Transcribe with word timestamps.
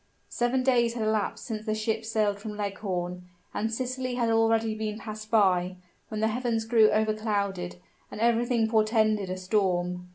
Seven 0.29 0.63
days 0.63 0.95
had 0.95 1.03
elapsed 1.03 1.45
since 1.45 1.63
the 1.63 1.75
ship 1.75 2.03
sailed 2.05 2.39
from 2.39 2.57
Leghorn; 2.57 3.29
and 3.53 3.71
Sicily 3.71 4.15
had 4.15 4.31
already 4.31 4.73
been 4.73 4.97
passed 4.97 5.29
by, 5.29 5.75
when 6.09 6.21
the 6.21 6.27
heavens 6.29 6.65
grew 6.65 6.89
overclouded, 6.89 7.75
and 8.09 8.19
everything 8.19 8.67
portended 8.67 9.29
a 9.29 9.37
storm. 9.37 10.09